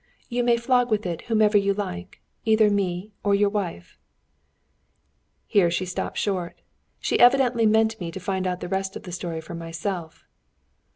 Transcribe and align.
You 0.29 0.43
may 0.43 0.57
flog 0.57 0.89
with 0.89 1.05
it 1.05 1.21
whomever 1.25 1.59
you 1.59 1.75
like, 1.75 2.21
either 2.43 2.71
me 2.71 3.11
or 3.23 3.35
your 3.35 3.49
wife.'" 3.51 3.99
Here 5.45 5.69
she 5.69 5.85
stopped 5.85 6.17
short. 6.17 6.59
She 6.99 7.19
evidently 7.19 7.67
meant 7.67 7.99
me 7.99 8.09
to 8.09 8.19
find 8.19 8.47
out 8.47 8.61
the 8.61 8.67
rest 8.67 8.95
of 8.95 9.03
the 9.03 9.11
story 9.11 9.41
for 9.41 9.53
myself. 9.53 10.25